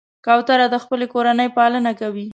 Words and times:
کوتره 0.25 0.65
د 0.73 0.75
خپلې 0.83 1.05
کورنۍ 1.13 1.49
پالنه 1.57 1.91
کوي. 1.99 2.27